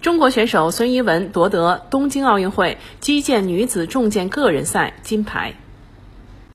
[0.00, 5.54] 中国选手孙一文夺得东京奥运会击剑女子重剑个人赛金牌。